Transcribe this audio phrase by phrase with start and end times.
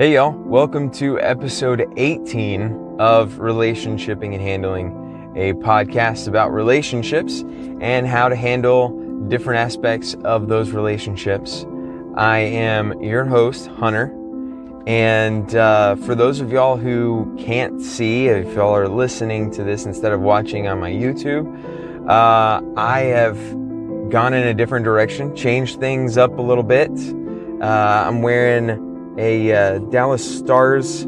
[0.00, 0.30] Hey, y'all.
[0.30, 7.40] Welcome to episode 18 of Relationshiping and Handling, a podcast about relationships
[7.80, 8.90] and how to handle
[9.26, 11.66] different aspects of those relationships.
[12.14, 14.14] I am your host, Hunter.
[14.86, 19.84] And uh, for those of y'all who can't see, if y'all are listening to this
[19.84, 21.48] instead of watching on my YouTube,
[22.08, 23.36] uh, I have
[24.10, 26.92] gone in a different direction, changed things up a little bit.
[27.60, 28.87] Uh, I'm wearing
[29.18, 31.06] a uh, Dallas Stars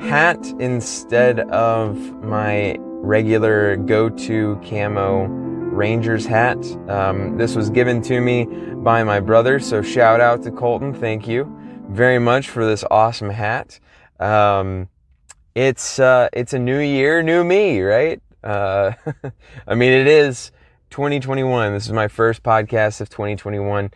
[0.00, 6.58] hat instead of my regular go-to camo Rangers hat.
[6.88, 10.94] Um, this was given to me by my brother, so shout out to Colton.
[10.94, 11.52] Thank you
[11.88, 13.78] very much for this awesome hat.
[14.20, 14.88] Um,
[15.54, 18.22] it's uh, it's a new year, new me, right?
[18.42, 18.92] Uh,
[19.66, 20.50] I mean, it is
[20.90, 21.72] 2021.
[21.72, 23.90] This is my first podcast of 2021.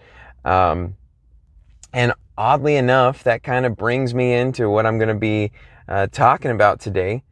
[0.45, 0.97] Um,
[1.93, 5.51] and oddly enough, that kind of brings me into what I'm going to be
[5.89, 7.25] uh, talking about today.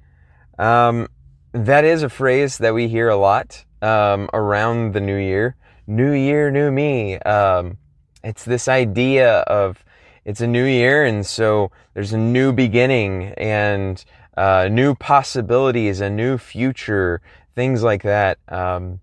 [0.58, 1.06] Um,
[1.52, 5.54] that is a phrase that we hear a lot um, around the new year.
[5.86, 7.18] New year, new me.
[7.20, 7.78] Um,
[8.24, 9.84] it's this idea of
[10.24, 14.04] it's a new year, and so there's a new beginning and
[14.36, 17.22] uh, new possibilities, a new future,
[17.54, 18.38] things like that.
[18.48, 19.00] Um,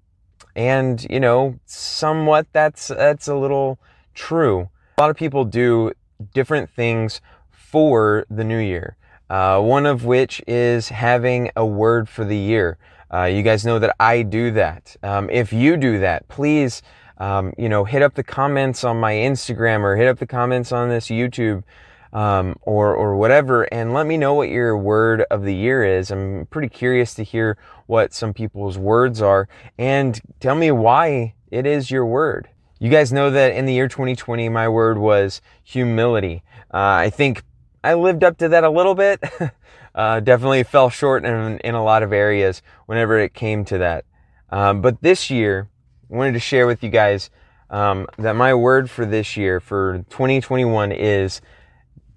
[0.54, 3.80] and you know, somewhat that's that's a little
[4.14, 4.70] true.
[4.96, 5.92] A lot of people do
[6.36, 8.96] different things for the new year.
[9.28, 12.78] Uh, one of which is having a word for the year.
[13.12, 14.96] Uh, you guys know that I do that.
[15.02, 16.84] Um, if you do that, please,
[17.18, 20.72] um, you know, hit up the comments on my Instagram or hit up the comments
[20.72, 21.64] on this YouTube
[22.12, 26.12] um, or or whatever, and let me know what your word of the year is.
[26.12, 27.58] I'm pretty curious to hear
[27.88, 29.48] what some people's words are,
[29.80, 32.50] and tell me why it is your word.
[32.84, 36.44] You guys know that in the year 2020, my word was humility.
[36.74, 37.42] Uh, I think
[37.82, 39.24] I lived up to that a little bit.
[39.96, 44.04] uh, definitely fell short in, in a lot of areas whenever it came to that.
[44.50, 45.70] Um, but this year,
[46.12, 47.30] I wanted to share with you guys
[47.70, 51.40] um, that my word for this year, for 2021, is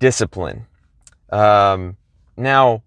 [0.00, 0.66] discipline.
[1.31, 1.97] Um,
[2.37, 2.82] now,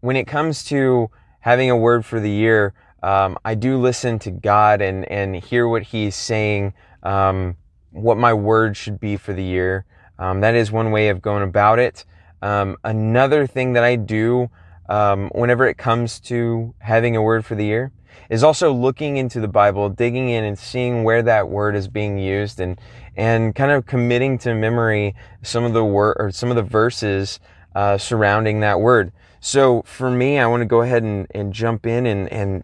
[0.00, 1.10] when it comes to
[1.40, 2.72] having a word for the year,
[3.02, 6.72] um, I do listen to God and, and hear what He's saying
[7.02, 7.56] um,
[7.90, 9.84] what my word should be for the year.
[10.18, 12.04] Um, that is one way of going about it.
[12.42, 14.50] Um, another thing that I do
[14.88, 17.92] um, whenever it comes to having a word for the year
[18.28, 22.18] is also looking into the Bible, digging in and seeing where that word is being
[22.18, 22.80] used and
[23.16, 27.40] and kind of committing to memory some of the word or some of the verses
[27.74, 29.12] uh, surrounding that word.
[29.40, 32.62] So for me, I want to go ahead and, and jump in and, and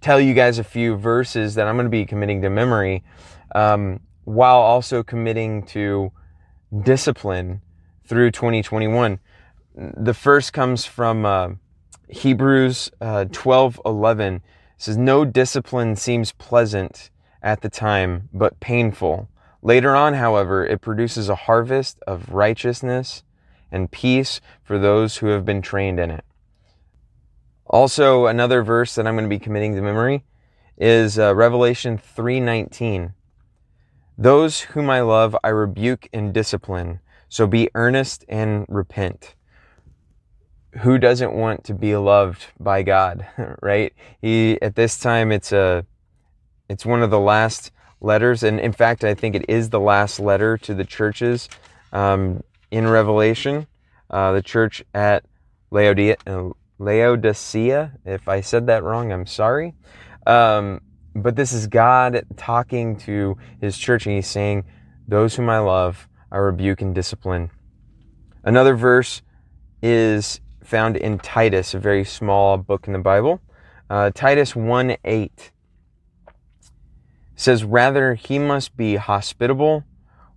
[0.00, 3.02] tell you guys a few verses that I'm going to be committing to memory
[3.54, 6.12] um, while also committing to
[6.82, 7.62] discipline
[8.04, 9.20] through 2021.
[9.74, 11.50] The first comes from uh,
[12.08, 14.34] Hebrews uh, 12 11.
[14.34, 14.42] It
[14.76, 17.10] says, No discipline seems pleasant
[17.42, 19.28] at the time, but painful.
[19.62, 23.22] Later on, however, it produces a harvest of righteousness
[23.70, 26.24] and peace for those who have been trained in it.
[27.66, 30.24] Also, another verse that I'm going to be committing to memory
[30.78, 33.12] is uh, Revelation 3:19.
[34.20, 36.98] Those whom I love, I rebuke and discipline.
[37.28, 39.36] So be earnest and repent.
[40.80, 43.24] Who doesn't want to be loved by God,
[43.62, 43.94] right?
[44.20, 45.86] He, at this time, it's a,
[46.68, 47.70] it's one of the last
[48.00, 48.42] letters.
[48.42, 51.48] And in fact, I think it is the last letter to the churches,
[51.92, 52.42] um,
[52.72, 53.68] in Revelation,
[54.10, 55.24] uh, the church at
[55.70, 56.16] Laodicea,
[56.78, 57.92] Laodicea.
[58.04, 59.74] If I said that wrong, I'm sorry.
[60.26, 60.80] Um,
[61.22, 64.64] but this is God talking to his church and he's saying,
[65.06, 67.50] Those whom I love, I rebuke and discipline.
[68.44, 69.22] Another verse
[69.82, 73.40] is found in Titus, a very small book in the Bible.
[73.90, 75.52] Uh, Titus 1 8
[77.36, 79.84] says, Rather, he must be hospitable,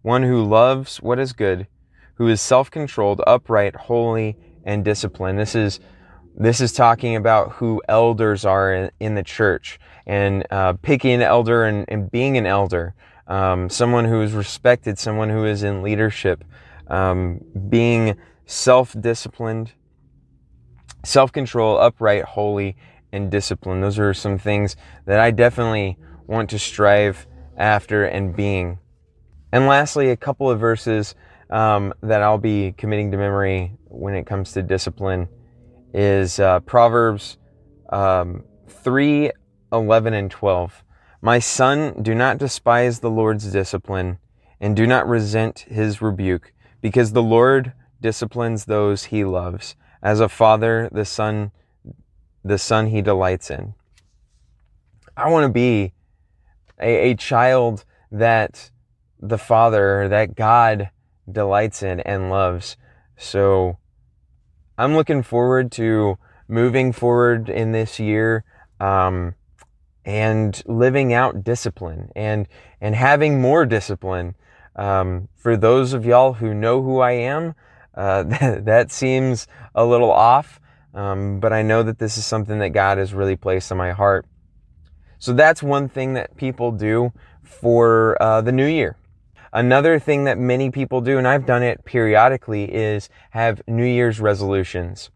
[0.02, 1.68] one who loves what is good,
[2.16, 5.38] who is self controlled, upright, holy, and disciplined.
[5.38, 5.80] This is
[6.36, 11.22] this is talking about who elders are in, in the church and uh, picking an
[11.22, 12.96] elder and, and being an elder,
[13.28, 16.44] um, someone who is respected, someone who is in leadership,
[16.88, 17.40] um,
[17.70, 19.74] being self disciplined,
[21.04, 22.76] self control, upright, holy,
[23.12, 23.84] and disciplined.
[23.84, 24.76] Those are some things
[25.06, 27.28] that I definitely want to strive
[27.58, 28.80] after and being.
[29.52, 31.14] And lastly, a couple of verses
[31.50, 35.28] um, that I'll be committing to memory when it comes to discipline
[35.94, 37.38] is uh, Proverbs
[37.90, 39.32] um, 3
[39.72, 40.84] 11 and 12.
[41.22, 44.18] My son, do not despise the Lord's discipline,
[44.60, 46.52] and do not resent his rebuke,
[46.82, 49.76] because the Lord disciplines those he loves.
[50.02, 51.52] As a father, the son,
[52.44, 53.76] the son he delights in.
[55.16, 55.94] I want to be
[56.82, 58.72] a, a child that
[59.20, 60.90] the Father, that God
[61.32, 62.76] delights in and loves.
[63.18, 63.78] So
[64.82, 66.18] I'm looking forward to
[66.48, 68.44] moving forward in this year
[68.80, 69.36] um,
[70.04, 72.48] and living out discipline and
[72.82, 74.34] and having more discipline.
[74.76, 77.54] Um, for those of y'all who know who I am,
[77.94, 79.46] uh, that, that seems
[79.76, 80.60] a little off,
[80.96, 83.92] um, but I know that this is something that God has really placed on my
[83.92, 84.26] heart.
[85.20, 87.14] So that's one thing that people do
[87.44, 88.98] for uh, the new year.
[89.54, 94.20] Another thing that many people do, and I've done it periodically, is have New Year's
[94.20, 95.10] resolutions.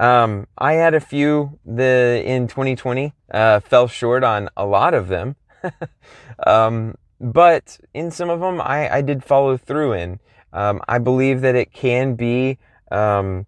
[0.00, 5.08] Um, I had a few the in 2020, uh, fell short on a lot of
[5.08, 5.36] them,
[6.46, 10.20] um, but in some of them I, I did follow through in.
[10.52, 12.58] Um, I believe that it can be
[12.90, 13.46] um,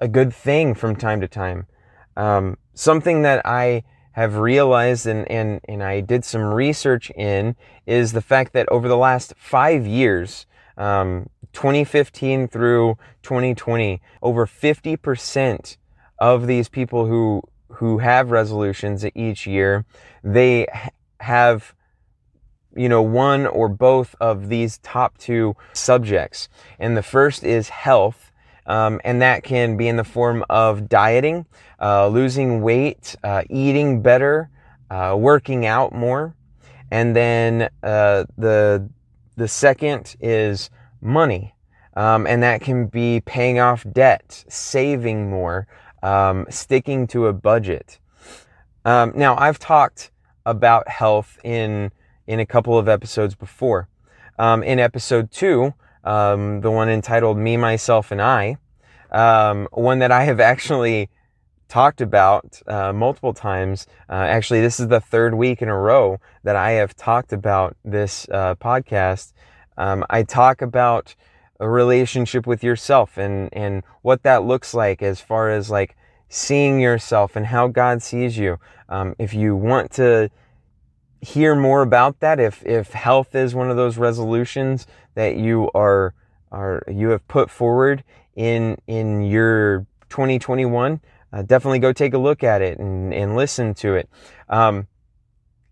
[0.00, 1.66] a good thing from time to time.
[2.16, 3.82] Um, something that I
[4.18, 7.54] have realized and, and, and I did some research in
[7.86, 10.44] is the fact that over the last five years,
[10.76, 15.76] um, 2015 through 2020, over 50%
[16.18, 17.42] of these people who,
[17.74, 19.84] who have resolutions each year,
[20.24, 20.66] they
[21.20, 21.72] have,
[22.74, 26.48] you know, one or both of these top two subjects.
[26.80, 28.27] And the first is health
[28.68, 31.46] um, and that can be in the form of dieting,
[31.80, 34.50] uh, losing weight, uh, eating better,
[34.90, 36.34] uh, working out more.
[36.90, 38.88] And then uh, the,
[39.36, 40.70] the second is
[41.00, 41.54] money.
[41.96, 45.66] Um, and that can be paying off debt, saving more,
[46.02, 47.98] um, sticking to a budget.
[48.84, 50.12] Um, now, I've talked
[50.46, 51.90] about health in,
[52.26, 53.88] in a couple of episodes before.
[54.38, 55.74] Um, in episode two,
[56.04, 58.56] um, the one entitled Me, Myself, and I,
[59.10, 61.10] um, one that I have actually
[61.68, 63.86] talked about uh, multiple times.
[64.08, 67.76] Uh, actually, this is the third week in a row that I have talked about
[67.84, 69.32] this uh, podcast.
[69.76, 71.14] Um, I talk about
[71.60, 75.96] a relationship with yourself and and what that looks like as far as like
[76.28, 78.58] seeing yourself and how God sees you.
[78.88, 80.30] Um, if you want to
[81.20, 84.86] hear more about that, if if health is one of those resolutions
[85.18, 86.14] that you are
[86.52, 88.04] are you have put forward
[88.36, 91.00] in in your 2021,
[91.32, 94.08] uh, definitely go take a look at it and, and listen to it.
[94.48, 94.86] Um,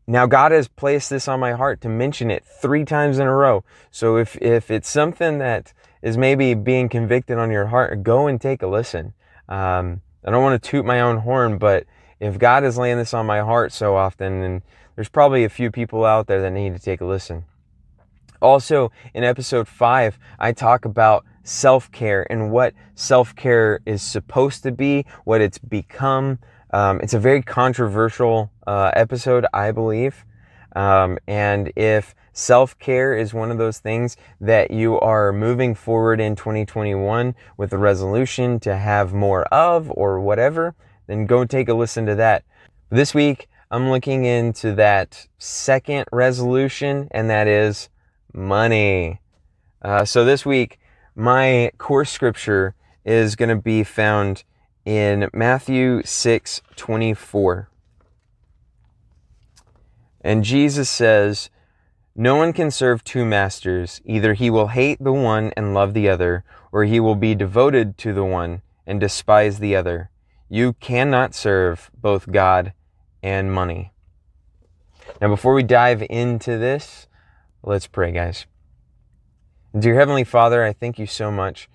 [0.08, 3.34] now God has placed this on my heart to mention it three times in a
[3.34, 3.62] row.
[3.92, 5.72] So if if it's something that
[6.02, 9.14] is maybe being convicted on your heart, go and take a listen.
[9.48, 11.86] Um, I don't want to toot my own horn, but
[12.18, 14.62] if God is laying this on my heart so often, and
[14.96, 17.44] there's probably a few people out there that need to take a listen.
[18.40, 24.62] Also, in episode five, I talk about self care and what self care is supposed
[24.64, 26.38] to be, what it's become.
[26.72, 30.24] Um, it's a very controversial uh, episode, I believe.
[30.74, 36.20] Um, and if self care is one of those things that you are moving forward
[36.20, 40.74] in 2021 with a resolution to have more of or whatever,
[41.06, 42.44] then go take a listen to that.
[42.90, 47.88] This week, I'm looking into that second resolution, and that is
[48.32, 49.20] money.
[49.82, 50.78] Uh, so this week,
[51.14, 52.74] my core scripture
[53.04, 54.44] is going to be found
[54.84, 57.68] in Matthew 6 24.
[60.20, 61.50] And Jesus says,
[62.16, 64.00] No one can serve two masters.
[64.04, 67.96] Either he will hate the one and love the other, or he will be devoted
[67.98, 70.10] to the one and despise the other.
[70.48, 72.72] You cannot serve both God
[73.22, 73.92] and money.
[75.20, 77.05] Now, before we dive into this,
[77.66, 78.46] let's pray, guys.
[79.76, 81.68] Dear Heavenly Father, I thank you so much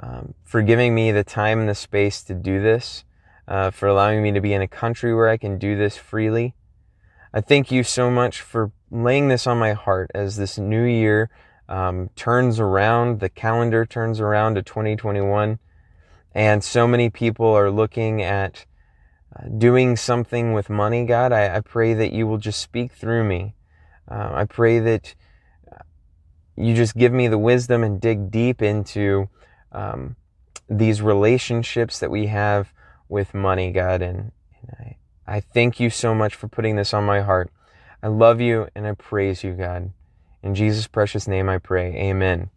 [0.00, 3.04] um, for giving me the time and the space to do this,
[3.46, 6.54] uh, for allowing me to be in a country where I can do this freely.
[7.32, 11.30] I thank you so much for laying this on my heart as this new year
[11.68, 15.60] um, turns around, the calendar turns around to 2021,
[16.34, 18.66] and so many people are looking at
[19.34, 21.32] uh, doing something with money, God.
[21.32, 23.54] I, I, pray that you will just speak through me.
[24.08, 25.14] Uh, I pray that
[26.56, 29.28] you just give me the wisdom and dig deep into
[29.72, 30.16] um,
[30.68, 32.72] these relationships that we have
[33.08, 34.02] with money, God.
[34.02, 34.96] And, and I,
[35.26, 37.50] I thank you so much for putting this on my heart.
[38.02, 39.92] I love you and I praise you, God.
[40.42, 41.94] In Jesus' precious name I pray.
[41.96, 42.50] Amen.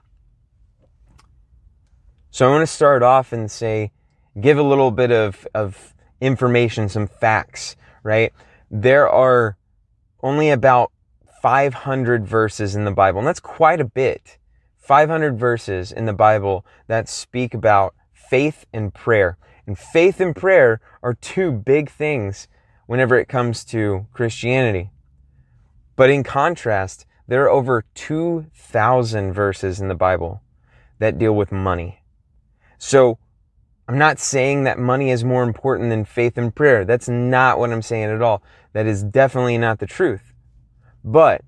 [2.31, 3.91] So I want to start off and say,
[4.39, 8.31] give a little bit of, of information, some facts, right?
[8.69, 9.57] There are
[10.21, 10.91] only about
[11.41, 14.37] 500 verses in the Bible, and that's quite a bit
[14.77, 19.37] 500 verses in the Bible that speak about faith and prayer.
[19.67, 22.47] And faith and prayer are two big things
[22.87, 24.89] whenever it comes to Christianity.
[25.95, 30.41] But in contrast, there are over 2,000 verses in the Bible
[30.97, 32.01] that deal with money.
[32.79, 33.19] So
[33.87, 36.83] I'm not saying that money is more important than faith and prayer.
[36.83, 38.41] That's not what I'm saying at all.
[38.73, 40.28] That is definitely not the truth.
[41.03, 41.41] But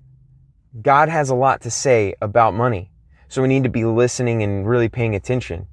[0.80, 2.90] God has a lot to say about money.
[3.28, 5.66] So we need to be listening and really paying attention.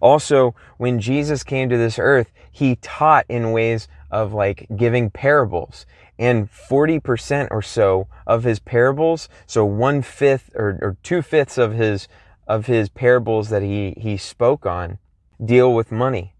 [0.00, 5.86] Also, when Jesus came to this earth, he taught in ways of like giving parables.
[6.18, 11.72] And 40% or so of his parables, so one fifth or, or two fifths of
[11.72, 12.08] his,
[12.46, 14.98] of his parables that he, he spoke on
[15.42, 16.34] deal with money.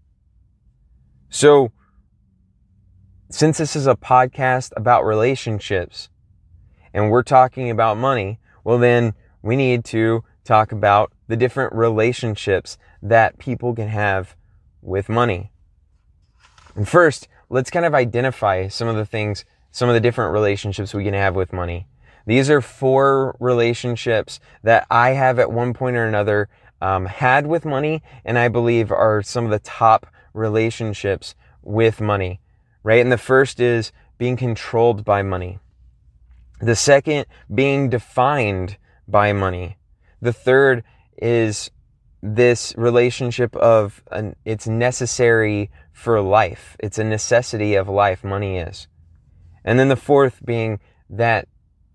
[1.29, 1.71] So,
[3.29, 6.09] since this is a podcast about relationships
[6.93, 12.77] and we're talking about money, well, then we need to talk about the different relationships
[13.01, 14.35] that people can have
[14.81, 15.51] with money.
[16.75, 20.93] And first, let's kind of identify some of the things, some of the different relationships
[20.93, 21.87] we can have with money.
[22.25, 26.49] These are four relationships that I have at one point or another
[26.81, 32.39] um, had with money, and I believe are some of the top relationships with money,
[32.83, 33.01] right?
[33.01, 35.59] And the first is being controlled by money.
[36.61, 38.77] The second, being defined
[39.07, 39.77] by money.
[40.21, 40.83] The third
[41.17, 41.71] is
[42.21, 46.77] this relationship of an, it's necessary for life.
[46.79, 48.23] It's a necessity of life.
[48.23, 48.87] Money is.
[49.65, 51.47] And then the fourth being that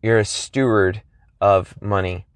[0.02, 1.02] you're a steward
[1.40, 2.26] of money.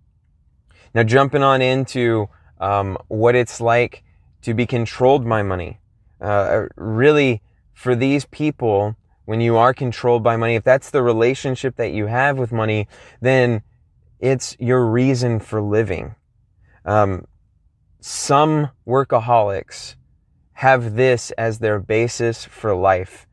[0.94, 2.28] Now, jumping on into
[2.60, 4.02] um, what it's like
[4.42, 5.80] to be controlled by money.
[6.20, 8.96] Uh, really, for these people,
[9.30, 12.88] when you are controlled by money, if that's the relationship that you have with money,
[13.20, 13.62] then
[14.18, 16.16] it's your reason for living.
[16.84, 17.26] Um,
[18.00, 19.94] some workaholics
[20.54, 23.28] have this as their basis for life.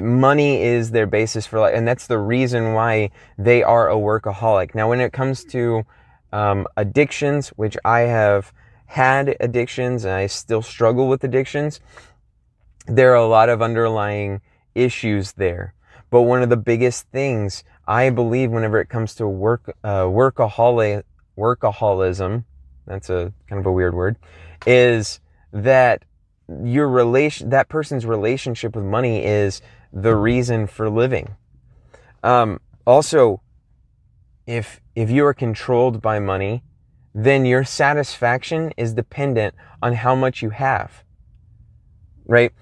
[0.00, 4.74] money is their basis for life, and that's the reason why they are a workaholic.
[4.74, 5.84] Now, when it comes to
[6.32, 8.54] um, addictions, which I have
[8.86, 11.78] had addictions and I still struggle with addictions,
[12.86, 14.40] there are a lot of underlying
[14.74, 15.74] issues there.
[16.10, 21.04] But one of the biggest things I believe whenever it comes to work, uh, workaholic,
[21.36, 22.44] workaholism
[22.90, 24.16] that's a kind of a weird word,
[24.66, 25.20] is
[25.52, 26.04] that
[26.62, 29.62] your relation, that person's relationship with money is
[29.92, 31.36] the reason for living.
[32.22, 33.40] Um, also,
[34.46, 36.64] if, if you are controlled by money,
[37.14, 41.04] then your satisfaction is dependent on how much you have.
[42.26, 42.52] Right?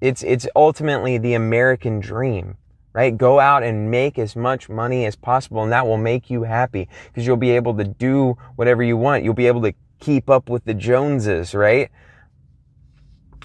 [0.00, 2.56] It's, it's ultimately the American dream
[2.94, 3.16] right?
[3.16, 6.88] Go out and make as much money as possible and that will make you happy
[7.06, 9.24] because you'll be able to do whatever you want.
[9.24, 11.90] You'll be able to keep up with the Joneses, right?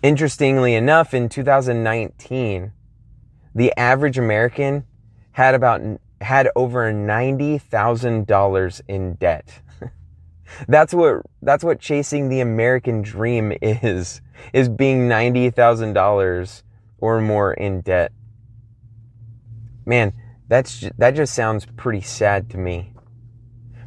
[0.03, 2.73] Interestingly enough, in 2019,
[3.55, 4.85] the average American
[5.31, 5.81] had about
[6.19, 9.61] had over $90,000 in debt.
[10.67, 14.21] That's what that's what chasing the American dream is
[14.53, 16.63] is being $90,000
[16.99, 18.11] or more in debt
[19.87, 20.13] man,
[20.47, 22.93] that's that just sounds pretty sad to me.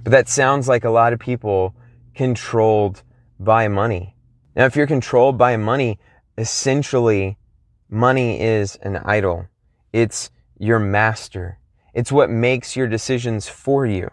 [0.03, 1.75] But that sounds like a lot of people
[2.15, 3.03] controlled
[3.39, 4.17] by money.
[4.57, 6.01] Now, if you're controlled by money,
[6.37, 7.39] essentially,
[7.89, 9.47] money is an idol.
[9.93, 11.59] It's your master.
[11.95, 14.11] It's what makes your decisions for you.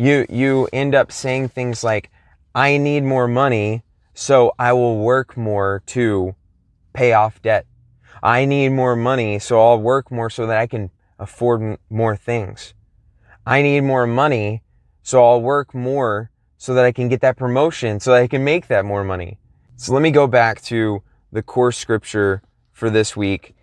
[0.00, 2.10] You, you end up saying things like,
[2.54, 3.82] I need more money,
[4.14, 6.34] so I will work more to
[6.94, 7.66] pay off debt.
[8.22, 12.72] I need more money, so I'll work more so that I can afford more things.
[13.44, 14.62] I need more money,
[15.02, 18.42] so I'll work more so that I can get that promotion, so that I can
[18.42, 19.36] make that more money.
[19.76, 22.40] So let me go back to the core scripture
[22.72, 23.54] for this week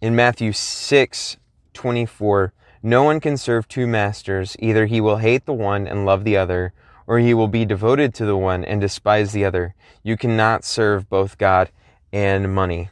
[0.00, 1.38] in Matthew 6
[1.74, 2.52] 24.
[2.82, 4.56] No one can serve two masters.
[4.58, 6.72] Either he will hate the one and love the other,
[7.06, 9.74] or he will be devoted to the one and despise the other.
[10.02, 11.70] You cannot serve both God
[12.12, 12.90] and money.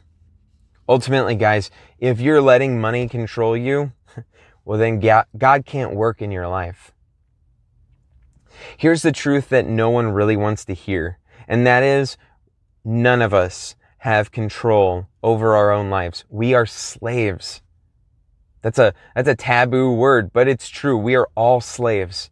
[0.87, 1.69] Ultimately, guys,
[1.99, 3.91] if you're letting money control you,
[4.65, 6.91] well, then God can't work in your life.
[8.77, 11.17] Here's the truth that no one really wants to hear,
[11.47, 12.17] and that is
[12.83, 16.25] none of us have control over our own lives.
[16.29, 17.61] We are slaves.
[18.61, 20.97] That's a, that's a taboo word, but it's true.
[20.97, 22.29] We are all slaves.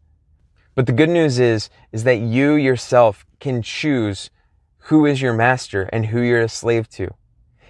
[0.75, 4.29] But the good news is, is that you yourself can choose
[4.83, 7.13] who is your master and who you're a slave to.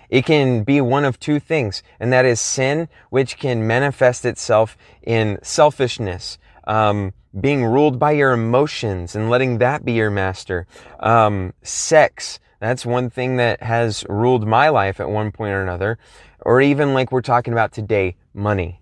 [0.10, 4.76] It can be one of two things, and that is sin, which can manifest itself
[5.04, 10.66] in selfishness, um, being ruled by your emotions and letting that be your master.
[11.00, 16.00] Um, sex, that's one thing that has ruled my life at one point or another.
[16.42, 18.82] Or even like we're talking about today, money.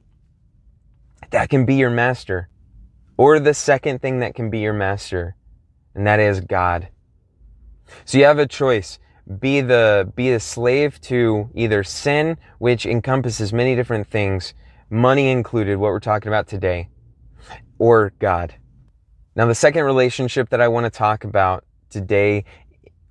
[1.32, 2.50] That can be your master.
[3.18, 5.36] Or the second thing that can be your master,
[5.96, 6.90] and that is God.
[8.06, 9.00] So you have a choice.
[9.40, 14.54] Be the, be a slave to either sin, which encompasses many different things,
[14.90, 16.90] money included, what we're talking about today,
[17.78, 18.56] or God.
[19.36, 22.46] Now, the second relationship that I want to talk about today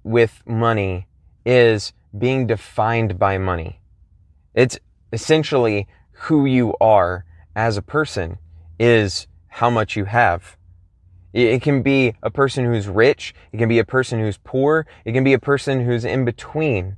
[0.03, 1.07] with money
[1.45, 3.81] is being defined by money.
[4.57, 4.79] It's
[5.13, 8.39] essentially who you are as a person
[8.81, 10.57] is how much you have.
[11.35, 13.35] It can be a person who's rich.
[13.53, 14.87] It can be a person who's poor.
[15.05, 16.97] It can be a person who's in between.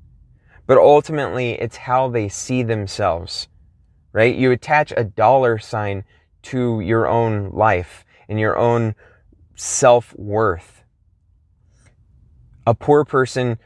[0.69, 3.49] But ultimately, it's how they see themselves,
[4.13, 4.37] right?
[4.37, 6.05] You attach a dollar sign
[6.43, 8.95] to your own life and your own
[9.57, 10.85] self worth.
[12.65, 13.59] A poor person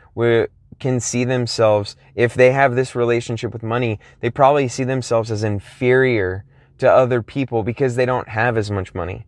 [0.82, 5.44] can see themselves, if they have this relationship with money, they probably see themselves as
[5.44, 6.44] inferior
[6.78, 9.24] to other people because they don't have as much money.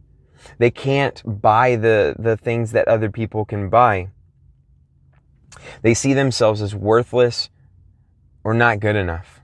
[0.58, 4.10] They can't buy the, the things that other people can buy.
[5.82, 7.50] They see themselves as worthless
[8.42, 9.40] or not good enough.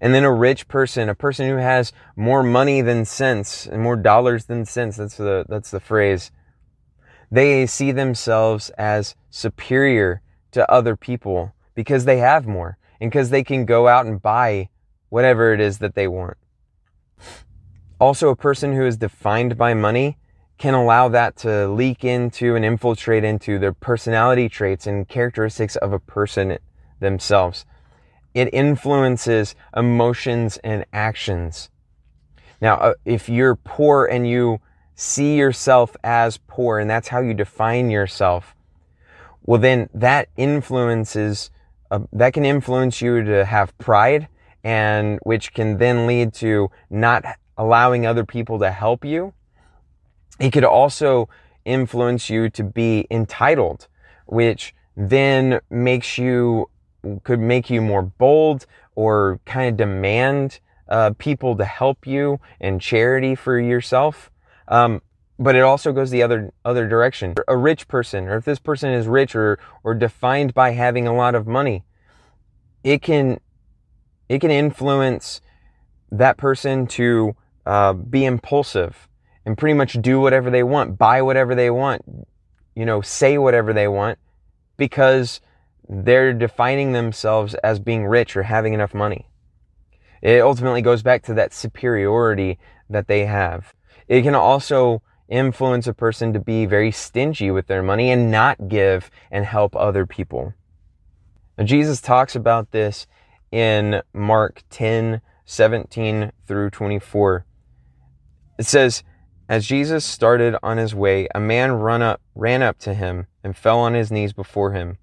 [0.00, 3.96] And then a rich person, a person who has more money than sense and more
[3.96, 6.30] dollars than sense, that's the, that's the phrase.
[7.30, 13.44] They see themselves as superior to other people because they have more and because they
[13.44, 14.68] can go out and buy
[15.08, 16.36] whatever it is that they want.
[18.00, 20.18] Also, a person who is defined by money
[20.56, 25.92] can allow that to leak into and infiltrate into their personality traits and characteristics of
[25.92, 26.58] a person
[27.00, 27.64] themselves
[28.34, 31.70] it influences emotions and actions.
[32.60, 34.60] Now, uh, if you're poor and you
[34.94, 38.54] see yourself as poor and that's how you define yourself,
[39.48, 41.50] well, then that influences,
[41.90, 44.28] uh, that can influence you to have pride
[44.62, 47.24] and which can then lead to not
[47.56, 49.32] allowing other people to help you.
[50.38, 51.30] It could also
[51.64, 53.88] influence you to be entitled,
[54.26, 56.68] which then makes you
[57.22, 62.82] could make you more bold or kind of demand uh, people to help you and
[62.82, 64.30] charity for yourself.
[64.70, 65.00] Um,
[65.38, 67.34] but it also goes the other other direction.
[67.46, 71.14] A rich person, or if this person is rich or or defined by having a
[71.14, 71.84] lot of money,
[72.82, 73.40] it can
[74.28, 75.40] it can influence
[76.10, 79.08] that person to uh, be impulsive
[79.44, 82.02] and pretty much do whatever they want, buy whatever they want,
[82.74, 84.18] you know, say whatever they want,
[84.76, 85.40] because
[85.88, 89.26] they're defining themselves as being rich or having enough money.
[90.20, 92.58] It ultimately goes back to that superiority
[92.90, 93.72] that they have.
[94.08, 98.68] It can also influence a person to be very stingy with their money and not
[98.68, 100.54] give and help other people.
[101.56, 103.06] Now, Jesus talks about this
[103.50, 107.44] in Mark 10, 17 through 24.
[108.58, 109.02] It says,
[109.48, 113.56] As Jesus started on his way, a man run up, ran up to him and
[113.56, 114.98] fell on his knees before him.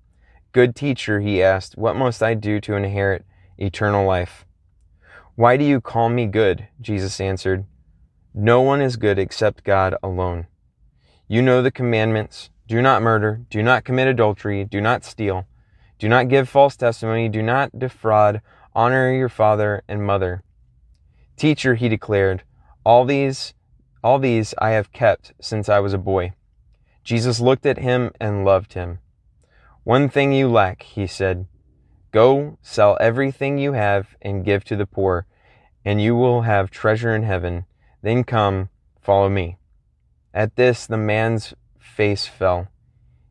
[0.52, 3.26] Good teacher, he asked, what must I do to inherit
[3.58, 4.46] eternal life?
[5.36, 6.70] Why do you call me good?
[6.80, 7.66] Jesus answered.
[8.38, 10.48] No one is good except God alone.
[11.26, 12.50] You know the commandments.
[12.68, 13.40] Do not murder.
[13.50, 14.66] Do not commit adultery.
[14.66, 15.48] Do not steal.
[16.00, 17.30] Do not give false testimony.
[17.30, 18.42] Do not defraud.
[18.76, 20.44] Honor your father and mother.
[21.38, 22.44] Teacher, he declared,
[22.84, 23.54] all these,
[24.04, 26.34] all these I have kept since I was a boy.
[27.06, 29.00] Jesus looked at him and loved him.
[29.86, 31.48] One thing you lack, he said.
[32.12, 35.26] Go sell everything you have and give to the poor,
[35.86, 37.66] and you will have treasure in heaven.
[38.06, 38.70] Then come,
[39.02, 39.58] follow me.
[40.32, 42.68] At this, the man's face fell.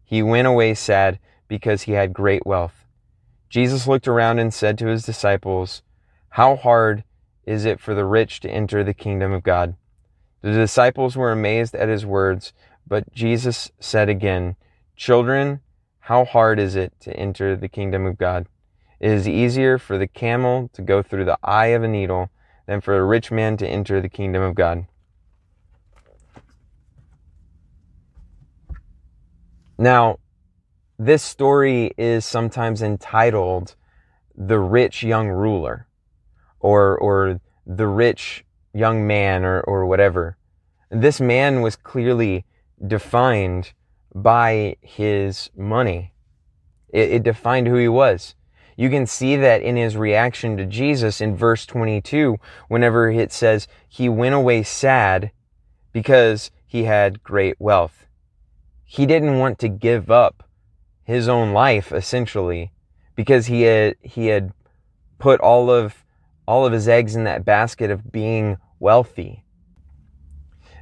[0.02, 2.84] He went away sad because he had great wealth.
[3.48, 5.82] Jesus looked around and said to his disciples,
[6.30, 7.04] How hard
[7.44, 9.76] is it for the rich to enter the kingdom of God?
[10.40, 12.52] The disciples were amazed at his words,
[12.84, 14.56] but Jesus said again,
[14.96, 15.60] Children,
[16.00, 18.48] how hard is it to enter the kingdom of God?
[18.98, 22.30] It is easier for the camel to go through the eye of a needle
[22.66, 24.86] than for a rich man to enter the kingdom of God.
[29.76, 30.18] Now,
[30.98, 33.74] this story is sometimes entitled
[34.36, 35.88] The Rich Young Ruler
[36.60, 40.36] or, or The Rich Young Man or, or whatever.
[40.90, 42.44] This man was clearly
[42.86, 43.72] defined
[44.14, 46.12] by his money.
[46.88, 48.36] It, it defined who he was.
[48.76, 53.68] You can see that in his reaction to Jesus in verse 22, whenever it says
[53.88, 55.30] he went away sad
[55.92, 58.06] because he had great wealth.
[58.84, 60.48] He didn't want to give up
[61.04, 62.72] his own life essentially
[63.14, 64.52] because he had he had
[65.18, 66.04] put all of
[66.46, 69.44] all of his eggs in that basket of being wealthy.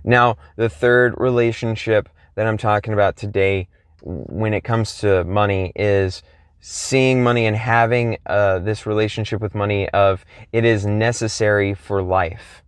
[0.05, 3.69] Now, the third relationship that I'm talking about today
[4.03, 6.23] when it comes to money is
[6.64, 12.62] seeing money and having uh, this relationship with money of it is necessary for life,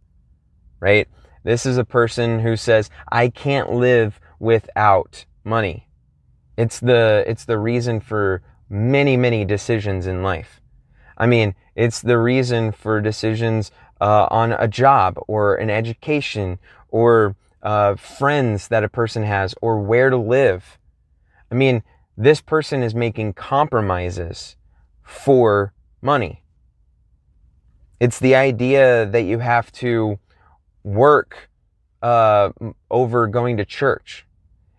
[0.80, 1.08] right?
[1.44, 5.88] This is a person who says, I can't live without money.
[6.56, 10.60] It's the, it's the reason for many, many decisions in life.
[11.16, 17.36] I mean, it's the reason for decisions uh, on a job or an education or
[17.62, 20.78] uh, friends that a person has or where to live.
[21.52, 21.84] I mean,
[22.16, 24.56] this person is making compromises
[25.02, 26.42] for money.
[28.00, 30.18] It's the idea that you have to
[30.82, 31.48] work
[32.02, 32.50] uh,
[32.90, 34.26] over going to church.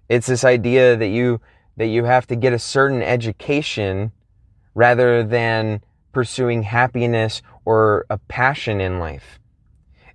[0.08, 1.42] It's this idea that you
[1.78, 4.12] that you have to get a certain education
[4.76, 5.82] rather than
[6.14, 9.40] pursuing happiness or a passion in life.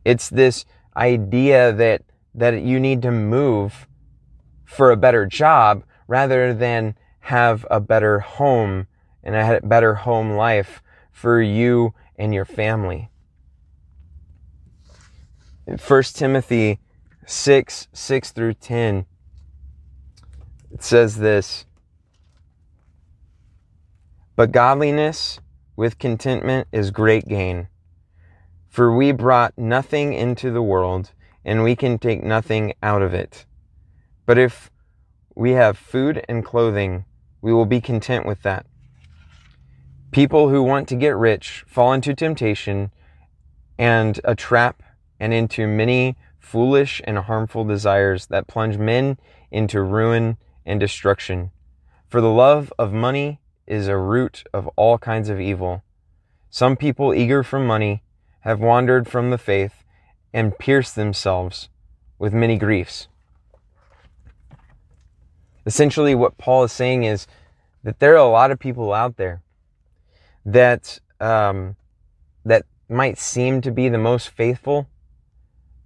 [0.04, 0.64] It's this
[0.96, 2.02] idea that
[2.34, 3.86] that you need to move
[4.64, 8.86] for a better job rather than have a better home
[9.22, 13.10] and a better home life for you and your family.
[15.64, 16.80] 1 Timothy
[17.26, 19.06] 6 6 through 10
[20.70, 21.66] it says this
[24.36, 25.40] But godliness
[25.76, 27.68] with contentment is great gain.
[28.68, 31.10] For we brought nothing into the world,
[31.44, 33.46] and we can take nothing out of it.
[34.26, 34.70] But if
[35.34, 37.04] we have food and clothing,
[37.42, 38.66] we will be content with that.
[40.10, 42.90] People who want to get rich fall into temptation
[43.78, 44.82] and a trap
[45.18, 49.18] and into many foolish and harmful desires that plunge men
[49.50, 51.50] into ruin and destruction.
[52.08, 55.84] For the love of money is a root of all kinds of evil.
[56.48, 58.02] Some people eager for money
[58.40, 59.84] have wandered from the faith
[60.32, 61.68] and pierced themselves
[62.18, 63.06] with many griefs.
[65.66, 67.26] Essentially, what Paul is saying is
[67.82, 69.42] that there are a lot of people out there
[70.44, 71.76] that um,
[72.44, 74.88] that might seem to be the most faithful,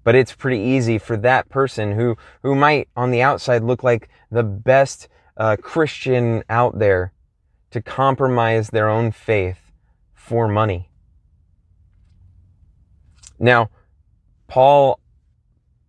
[0.04, 4.08] but it's pretty easy for that person who who might on the outside look like
[4.30, 7.12] the best uh, Christian out there
[7.70, 9.58] to compromise their own faith
[10.14, 10.88] for money.
[13.38, 13.70] Now,
[14.46, 15.00] Paul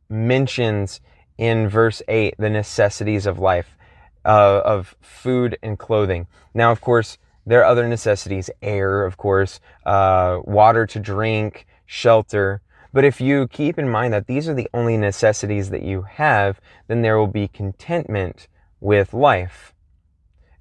[0.09, 0.99] mentions
[1.37, 3.77] in verse 8 the necessities of life,
[4.23, 6.27] uh, of food and clothing.
[6.53, 12.61] Now, of course, there are other necessities air, of course, uh, water to drink, shelter.
[12.91, 16.59] But if you keep in mind that these are the only necessities that you have,
[16.87, 18.47] then there will be contentment
[18.79, 19.75] with life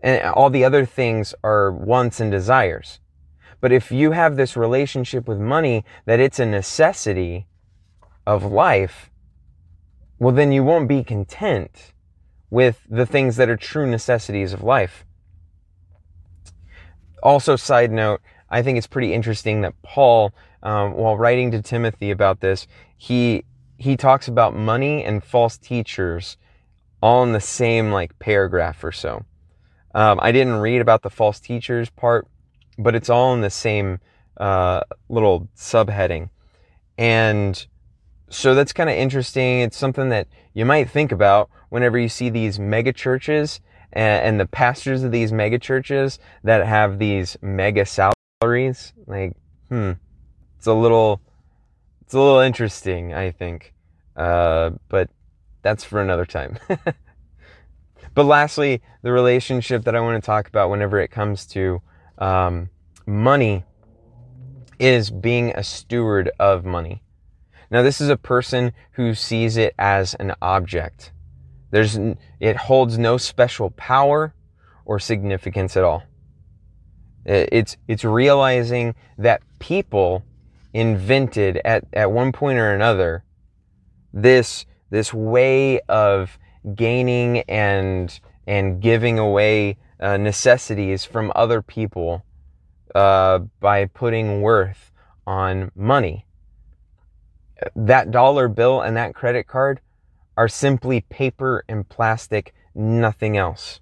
[0.05, 3.01] and all the other things are wants and desires.
[3.63, 7.47] But if you have this relationship with money that it's a necessity
[8.27, 9.11] of life,
[10.19, 11.93] well, then you won't be content
[12.51, 15.05] with the things that are true necessities of life.
[17.23, 22.11] Also, side note, I think it's pretty interesting that Paul, um, while writing to Timothy
[22.11, 23.45] about this, he
[23.77, 26.37] he talks about money and false teachers
[27.03, 29.25] all in the same like paragraph or so.
[29.95, 32.29] Um, I didn't read about the false teachers part,
[32.79, 34.01] but it's all in the same
[34.37, 36.31] uh, little subheading.
[36.97, 37.67] And
[38.29, 39.61] so that's kind of interesting.
[39.61, 43.61] It's something that you might think about whenever you see these mega churches
[43.93, 48.93] and, and the pastors of these mega churches that have these mega salaries.
[49.07, 49.37] Like,
[49.69, 49.93] hmm,
[50.59, 51.21] it's a little,
[52.03, 53.75] it's a little interesting, I think.
[54.17, 55.11] Uh, but
[55.63, 56.59] that's for another time.
[58.15, 61.83] But lastly, the relationship that I want to talk about whenever it comes to
[62.19, 62.71] um,
[63.07, 63.65] money
[64.79, 67.03] is being a steward of money.
[67.71, 71.13] Now, this is a person who sees it as an object.
[71.71, 71.99] There's,
[72.41, 74.35] it holds no special power
[74.85, 76.05] or significance at all.
[77.25, 80.25] It's, it's realizing that people
[80.73, 83.25] invented at, at one point or another
[84.13, 86.39] this, this way of
[86.75, 92.25] gaining and and giving away uh, necessities from other people
[92.95, 94.93] uh, by putting worth
[95.27, 96.27] on money.
[97.77, 99.81] That dollar bill and that credit card
[100.37, 103.81] are simply paper and plastic, nothing else.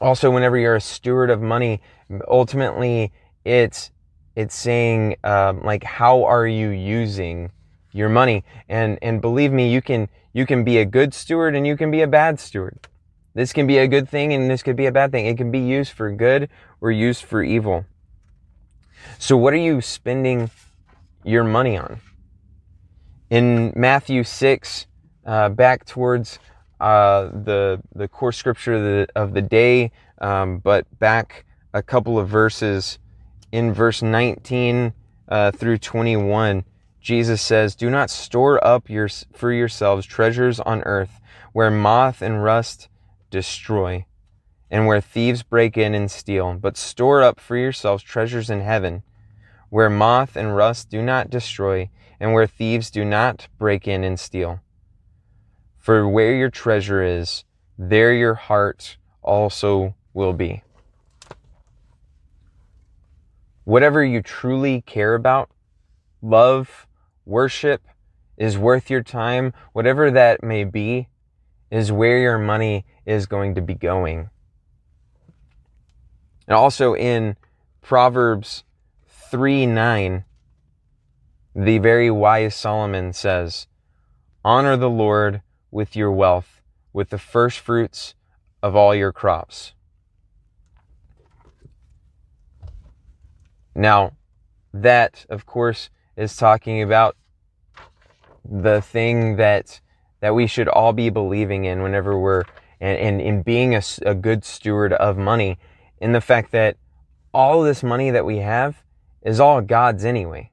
[0.00, 1.80] Also, whenever you're a steward of money,
[2.28, 3.12] ultimately
[3.44, 3.90] it's
[4.34, 7.50] it's saying um, like how are you using
[7.96, 8.44] your money.
[8.68, 11.90] And, and believe me, you can, you can be a good steward and you can
[11.90, 12.86] be a bad steward.
[13.34, 15.26] This can be a good thing and this could be a bad thing.
[15.26, 16.48] It can be used for good
[16.80, 17.86] or used for evil.
[19.18, 20.50] So what are you spending
[21.26, 22.00] your money on?
[23.28, 24.86] In Matthew 6,
[25.26, 26.38] uh, back towards
[26.80, 32.18] uh, the the core scripture of the, of the day, um, but back a couple
[32.18, 32.98] of verses
[33.50, 34.92] in verse 19
[35.28, 36.64] uh, through 21,
[37.00, 41.20] Jesus says, "Do not store up your for yourselves treasures on earth,
[41.52, 42.88] where moth and rust
[43.30, 44.06] destroy,
[44.70, 49.02] and where thieves break in and steal, but store up for yourselves treasures in heaven,
[49.70, 54.18] where moth and rust do not destroy, and where thieves do not break in and
[54.18, 54.60] steal."
[55.78, 57.44] For where your treasure is,
[57.78, 60.62] there your heart also will be.
[63.64, 65.50] Whatever you truly care about,
[66.22, 66.86] love,
[67.24, 67.82] worship,
[68.36, 71.08] is worth your time, whatever that may be,
[71.70, 74.30] is where your money is going to be going.
[76.46, 77.36] And also in
[77.82, 78.62] Proverbs
[79.30, 80.24] 3 9,
[81.54, 83.66] the very wise Solomon says,
[84.44, 86.60] Honor the Lord with your wealth,
[86.92, 88.14] with the first fruits
[88.62, 89.72] of all your crops.
[93.74, 94.12] Now,
[94.72, 97.16] that, of course, is talking about
[98.48, 99.80] the thing that
[100.20, 102.44] that we should all be believing in whenever we're
[102.80, 105.58] and, and in being a, a good steward of money
[106.00, 106.76] in the fact that
[107.34, 108.82] all this money that we have
[109.26, 110.50] is all God's anyway.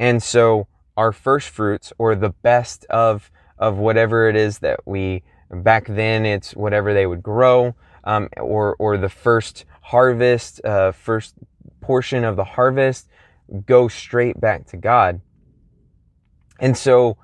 [0.00, 5.22] And so our first fruits or the best of of whatever it is that we
[5.50, 11.34] back then it's whatever they would grow um, or or the first harvest uh, first
[11.80, 13.08] portion of the harvest
[13.66, 15.20] go straight back to God
[16.58, 17.18] and so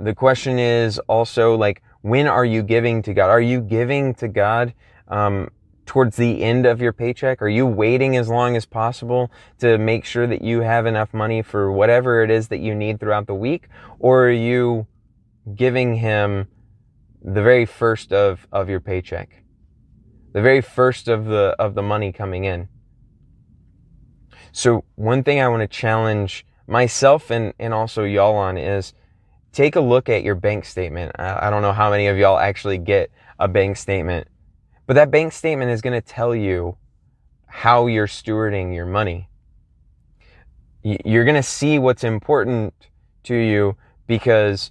[0.00, 4.28] the question is also like when are you giving to God are you giving to
[4.28, 4.72] God
[5.08, 5.50] um,
[5.88, 7.42] towards the end of your paycheck?
[7.42, 11.42] Are you waiting as long as possible to make sure that you have enough money
[11.42, 13.68] for whatever it is that you need throughout the week?
[13.98, 14.86] Or are you
[15.54, 16.46] giving him
[17.22, 19.42] the very first of, of your paycheck,
[20.32, 22.68] the very first of the, of the money coming in.
[24.52, 28.92] So one thing I want to challenge myself and, and also y'all on is
[29.52, 31.12] take a look at your bank statement.
[31.18, 34.28] I, I don't know how many of y'all actually get a bank statement,
[34.88, 36.78] but that bank statement is going to tell you
[37.46, 39.28] how you're stewarding your money.
[40.82, 42.72] You're going to see what's important
[43.24, 44.70] to you because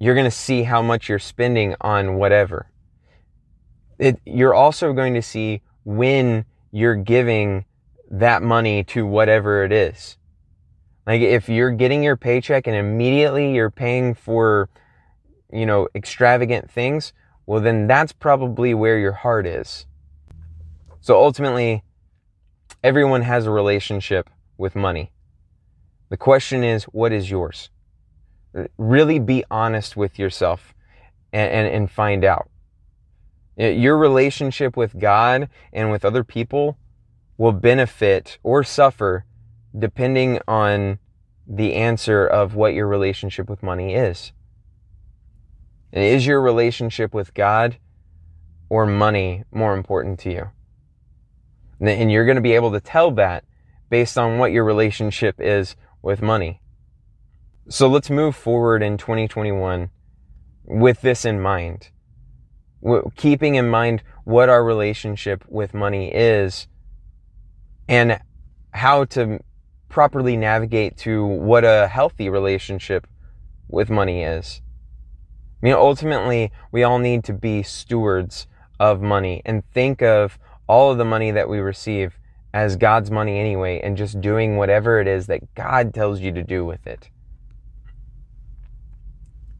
[0.00, 2.68] you're going to see how much you're spending on whatever.
[4.00, 7.64] It, you're also going to see when you're giving
[8.10, 10.16] that money to whatever it is.
[11.06, 14.68] Like if you're getting your paycheck and immediately you're paying for,
[15.52, 17.12] you know, extravagant things,
[17.46, 19.86] well, then that's probably where your heart is.
[21.00, 21.82] So ultimately,
[22.82, 25.12] everyone has a relationship with money.
[26.08, 27.70] The question is, what is yours?
[28.78, 30.74] really be honest with yourself
[31.32, 32.48] and, and, and find out.
[33.56, 36.76] Your relationship with God and with other people
[37.36, 39.24] will benefit or suffer
[39.76, 40.98] depending on
[41.46, 44.32] the answer of what your relationship with money is.
[45.94, 47.78] And is your relationship with God
[48.68, 50.50] or money more important to you?
[51.80, 53.44] And you're going to be able to tell that
[53.90, 56.60] based on what your relationship is with money.
[57.68, 59.88] So let's move forward in 2021
[60.64, 61.90] with this in mind.
[63.14, 66.66] Keeping in mind what our relationship with money is
[67.88, 68.18] and
[68.72, 69.38] how to
[69.88, 73.06] properly navigate to what a healthy relationship
[73.68, 74.60] with money is.
[75.64, 78.46] I mean, ultimately, we all need to be stewards
[78.78, 82.18] of money and think of all of the money that we receive
[82.52, 86.42] as God's money anyway and just doing whatever it is that God tells you to
[86.42, 87.08] do with it.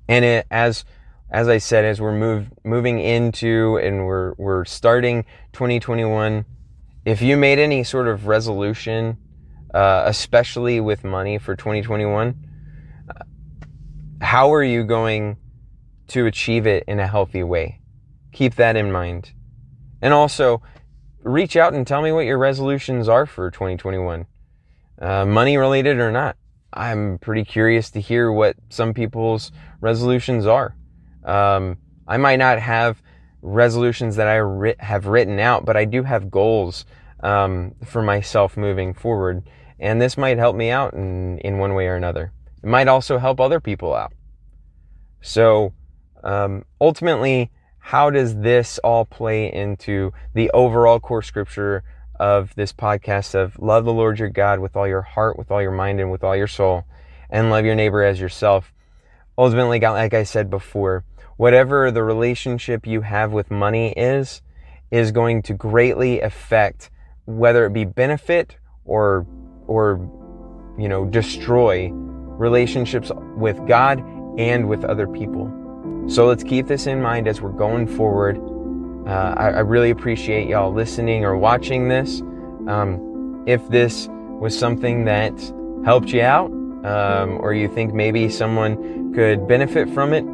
[0.06, 0.84] And it, as
[1.30, 6.44] as I said, as we're move, moving into and we're we're starting 2021,
[7.06, 9.16] if you made any sort of resolution,
[9.72, 12.34] uh, especially with money for 2021,
[13.08, 13.24] uh,
[14.20, 15.38] how are you going
[16.08, 17.80] to achieve it in a healthy way?
[18.32, 19.32] Keep that in mind,
[20.02, 20.62] and also
[21.22, 24.26] reach out and tell me what your resolutions are for 2021,
[25.00, 26.36] uh, money related or not.
[26.72, 30.74] I'm pretty curious to hear what some people's resolutions are.
[31.24, 33.00] Um, I might not have
[33.42, 36.84] resolutions that I ri- have written out, but I do have goals
[37.20, 41.86] um, for myself moving forward, and this might help me out in, in one way
[41.86, 42.32] or another.
[42.62, 44.12] It might also help other people out.
[45.20, 45.72] So,
[46.24, 51.84] um, ultimately, how does this all play into the overall core scripture
[52.18, 55.60] of this podcast of love the Lord your God with all your heart, with all
[55.60, 56.84] your mind, and with all your soul,
[57.28, 58.72] and love your neighbor as yourself?
[59.36, 61.04] Ultimately, like I said before,
[61.36, 64.40] whatever the relationship you have with money is,
[64.90, 66.90] is going to greatly affect
[67.26, 68.56] whether it be benefit
[68.86, 69.26] or,
[69.66, 69.98] or,
[70.78, 74.02] you know, destroy relationships with God
[74.38, 75.63] and with other people.
[76.06, 78.38] So let's keep this in mind as we're going forward.
[79.06, 82.20] Uh, I, I, really appreciate y'all listening or watching this.
[82.68, 85.32] Um, if this was something that
[85.84, 86.50] helped you out,
[86.84, 90.24] um, or you think maybe someone could benefit from it,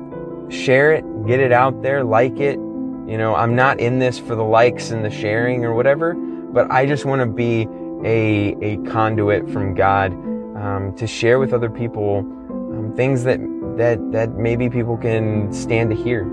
[0.52, 2.56] share it, get it out there, like it.
[2.56, 6.70] You know, I'm not in this for the likes and the sharing or whatever, but
[6.70, 7.68] I just want to be
[8.04, 10.12] a, a conduit from God
[10.56, 13.38] um, to share with other people um, things that,
[13.76, 16.26] that, that maybe people can stand to hear.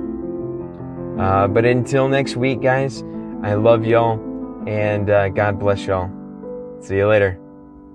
[1.19, 3.03] Uh, but until next week, guys,
[3.43, 4.19] I love y'all
[4.67, 6.11] and uh, God bless y'all.
[6.81, 7.39] See you later.